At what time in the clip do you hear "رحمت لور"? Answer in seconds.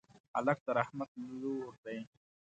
0.79-1.73